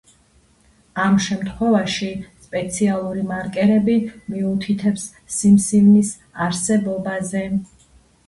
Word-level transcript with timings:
ამ 1.01 1.17
შემთხვევაში 1.25 2.07
სპეციალური 2.45 3.25
მარკერები 3.33 3.97
მიუთითებს 4.35 5.03
სიმსივნის 5.35 6.11
არსებობაზე. 6.47 7.47